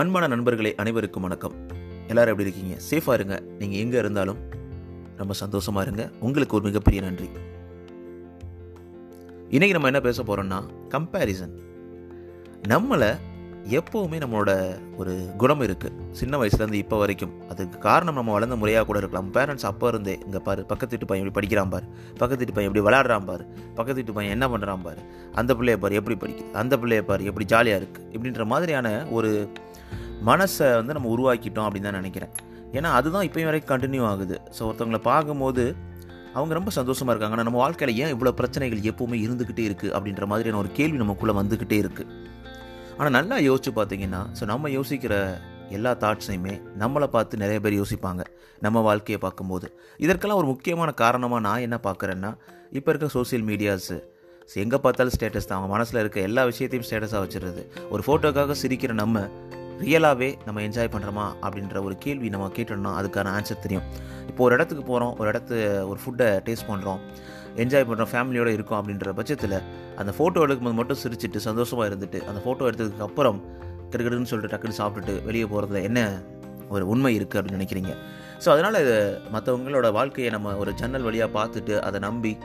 [0.00, 1.54] அன்பான நண்பர்களே அனைவருக்கும் வணக்கம்.
[2.10, 2.74] எல்லாரும் எப்படி இருக்கீங்க?
[2.90, 3.36] சேஃபாக இருங்க.
[3.58, 4.38] நீங்கள் எங்கே இருந்தாலும்
[5.18, 6.04] ரொம்ப சந்தோஷமாக இருங்க.
[6.26, 7.28] உங்களுக்கு ஒரு மிகப்பெரிய நன்றி.
[9.56, 10.60] இன்றைக்கி நம்ம என்ன பேச போகிறோம்னா
[10.94, 11.52] கம்பேரிசன்
[12.72, 13.10] நம்மளை
[13.78, 14.52] எப்போவுமே நம்மளோட
[15.00, 17.34] ஒரு குணம் இருக்குது சின்ன வயசுலேருந்து இப்போ வரைக்கும்.
[17.50, 19.28] அதுக்கு காரணம் நம்ம வளர்ந்த முறையாக கூட இருக்கலாம்.
[19.36, 21.86] பேரண்ட்ஸ் அப்போ இருந்தே இங்கே பாரு பக்கத்து வீட்டு பையன் எப்படி படிக்கிறான் பாரு.
[22.20, 23.44] பக்கத்து வீட்டு பையன் எப்படி விளாட்றான் பாரு.
[23.78, 25.02] பக்கத்து வீட்டு பையன் என்ன பண்ணுறான் பாரு.
[25.42, 26.50] அந்த பிள்ளைய பாரு எப்படி படிக்குது?
[26.62, 29.32] அந்த பிள்ளைய பாரு எப்படி ஜாலியாக இருக்குது இப்படின்ற மாதிரியான ஒரு
[30.30, 32.32] மனசை வந்து நம்ம உருவாக்கிட்டோம் அப்படின்னு தான் நினைக்கிறேன்.
[32.76, 34.36] ஏன்னா அதுதான் இப்போயும் வரைக்கும் கண்டினியூ ஆகுது.
[34.56, 35.64] ஸோ ஒருத்தவங்களை பார்க்கும்போது
[36.36, 37.36] அவங்க ரொம்ப சந்தோஷமாக இருக்காங்க.
[37.36, 41.78] ஆனால் நம்ம வாழ்க்கையில் ஏன் இவ்வளோ பிரச்சனைகள் எப்போவுமே இருந்துக்கிட்டே இருக்குது அப்படின்ற மாதிரியான ஒரு கேள்வி நமக்குள்ளே வந்துக்கிட்டே
[41.84, 42.10] இருக்குது
[42.98, 45.14] ஆனால் நல்லா யோசிச்சு பார்த்தீங்கன்னா ஸோ நம்ம யோசிக்கிற
[45.76, 48.22] எல்லா தாட்ஸையுமே நம்மளை பார்த்து நிறைய பேர் யோசிப்பாங்க.
[48.64, 49.66] நம்ம வாழ்க்கையை பார்க்கும்போது.
[50.04, 52.30] இதற்கெல்லாம் ஒரு முக்கியமான காரணமாக நான் என்ன பார்க்குறேன்னா
[52.78, 53.96] இப்போ இருக்க சோஷியல் மீடியாஸு
[54.64, 55.58] எங்கே பார்த்தாலும் ஸ்டேட்டஸ் தான்.
[55.58, 59.24] அவங்க மனசில் இருக்க எல்லா விஷயத்தையும் ஸ்டேட்டஸாக வச்சுருது ஒரு ஃபோட்டோக்காக சிரிக்கிற நம்ம
[59.80, 63.82] ரியலாகவே நம்ம என்ஜாய் பண்ணுறோமா அப்படின்ற ஒரு கேள்வி நம்ம கேட்டோம்னா அதுக்கான ஆன்சர் தெரியும்.
[64.28, 65.56] இப்போ ஒரு இடத்துக்கு போகிறோம் ஒரு இடத்து
[65.88, 67.00] ஒரு ஃபுட்டை டேஸ்ட் பண்ணுறோம்
[67.56, 69.56] என்ஜாய் பண்ணுறோம் ஃபேமிலியோடு இருக்கோம் அப்படின்ற பட்சத்தில்
[69.96, 73.40] அந்த ஃபோட்டோ எடுக்கும்போது மட்டும் சிரிச்சிட்டு சந்தோஷமாக இருந்துட்டு அந்த ஃபோட்டோ எடுத்ததுக்கு அப்புறம்
[73.90, 76.22] கிடுக்கிடுன்னு சொல்லிட்டு டக்குன்னு சாப்பிட்டுட்டு வெளியே போகிறதுல என்ன
[76.68, 77.94] ஒரு உண்மை இருக்குது அப்படின்னு நினைக்கிறீங்க?
[78.44, 82.38] ஸோ அதனால் இது மற்றவங்களோட வாழ்க்கையை நம்ம ஒரு ஜன்னல் வழியாக பார்த்துட்டு அதை நம்பி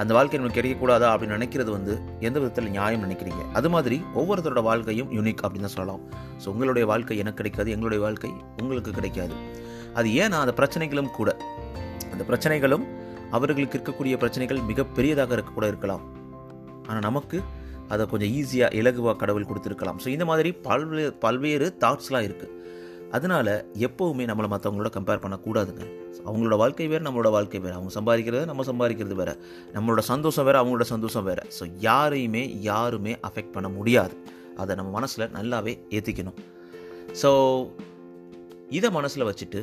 [0.00, 1.92] அந்த வாழ்க்கை நமக்கு கிடைக்கக்கூடாதா அப்படின்னு நினைக்கிறது வந்து
[2.26, 3.42] எந்த விதத்தில் நியாயம் நினைக்கிறீங்க?
[3.58, 6.02] அது மாதிரி ஒவ்வொருத்தரோட வாழ்க்கையும் யூனிக் அப்படின்னு தான் சொல்லலாம்.
[6.42, 8.30] ஸோ உங்களுடைய வாழ்க்கை எனக்கு கிடைக்காது எங்களுடைய வாழ்க்கை
[8.62, 9.36] உங்களுக்கு கிடைக்காது.
[10.00, 11.30] அது ஏன்னா அந்த பிரச்சனைகளும் கூட.
[12.12, 12.86] அந்த பிரச்சனைகளும்
[13.36, 16.02] அவர்களுக்கு இருக்கக்கூடிய பிரச்சனைகள் மிகப்பெரியதாக இருக்கக்கூட இருக்கலாம்.
[16.88, 17.38] ஆனால் நமக்கு
[17.94, 19.98] அதை கொஞ்சம் ஈஸியாக இலகுவாக கடவுள் கொடுத்துருக்கலாம்.
[20.02, 22.52] ஸோ இந்த மாதிரி பல்வேறு பல்வேறு தாட்ஸ்லாம் இருக்குது
[23.16, 23.48] அதனால
[23.86, 25.84] எப்போவுமே நம்மளை மற்றவங்களோட கம்பேர் பண்ணக்கூடாதுங்க.
[26.28, 27.74] அவங்களோட வாழ்க்கை வேறு நம்மளோட வாழ்க்கை வேறு.
[27.78, 29.34] அவங்க சம்பாதிக்கிறது நம்ம சம்பாதிக்கிறது வேறு.
[29.74, 31.42] நம்மளோட சந்தோஷம் வேறு அவங்களோட சந்தோஷம் வேறு.
[31.58, 34.16] ஸோ யாரையுமே யாருமே அஃபெக்ட் பண்ண முடியாது.
[34.62, 36.38] அதை நம்ம மனசில் நல்லாவே ஏற்றிக்கணும்
[37.22, 37.30] ஸோ
[38.78, 39.60] இதை மனசில் வச்சுட்டு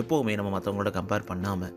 [0.00, 1.74] எப்போவுமே நம்ம மற்றவங்களோட கம்பேர் பண்ணாமல்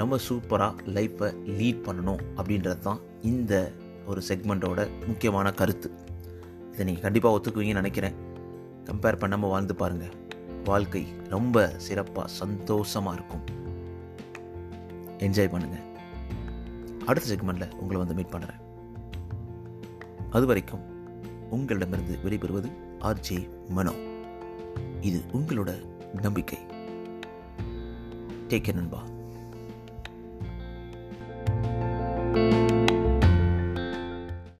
[0.00, 3.00] ரொம்ப சூப்பராக லைஃப்பை லீட் பண்ணணும் அப்படின்றது தான்
[3.30, 3.54] இந்த
[4.10, 5.88] ஒரு செக்மெண்ட்டோட முக்கியமான கருத்து.
[6.72, 8.16] இதை நீங்கள் கண்டிப்பாக ஒத்துக்குவீங்கன்னு நினைக்கிறேன்.
[8.88, 10.14] கம்பேர் பண்ணாமல் வாழ்ந்து பாருங்கள்
[10.64, 13.44] வாழ்க்கை ரொம்ப சிறப்பாக சந்தோஷமாக இருக்கும்.
[15.18, 15.86] என்ஜாய் பண்ணுங்கள்
[17.04, 18.60] அடுத்த செக்மெண்ட்டில் உங்களை வந்து மீட் பண்ணுறேன்
[20.30, 20.84] அது வரைக்கும்
[21.50, 23.92] உங்களிடமிருந்து விடைபெறுவது ஆர்ஜே மனோ.
[25.00, 25.70] இது உங்களோட
[26.20, 26.58] நம்பிக்கை.
[28.48, 29.02] டேக் நண்பா.